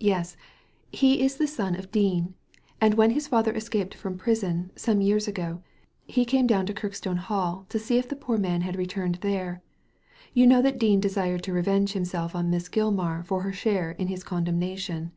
Yes, 0.00 0.38
he 0.90 1.20
is 1.20 1.36
the 1.36 1.46
son 1.46 1.76
of 1.76 1.90
Dean; 1.92 2.32
and 2.80 2.94
when 2.94 3.10
his 3.10 3.28
father 3.28 3.52
escaped 3.52 3.92
from 3.92 4.16
prison, 4.16 4.70
some 4.74 5.02
years 5.02 5.28
ago, 5.28 5.60
he 6.06 6.24
came 6.24 6.46
down 6.46 6.64
to 6.64 6.72
Kirkstone 6.72 7.18
Hall 7.18 7.66
to 7.68 7.78
see 7.78 7.98
if 7.98 8.08
the 8.08 8.16
poor 8.16 8.38
man 8.38 8.62
had 8.62 8.76
returned 8.76 9.16
there. 9.16 9.60
You 10.32 10.46
know 10.46 10.62
that 10.62 10.78
Dean 10.78 10.98
desired 11.00 11.42
to 11.42 11.52
revenge 11.52 11.92
himself 11.92 12.34
on 12.34 12.48
Miss 12.48 12.70
Gilmar 12.70 13.22
for 13.26 13.42
her 13.42 13.52
share 13.52 13.90
in 13.90 14.08
his 14.08 14.24
condemnation. 14.24 15.12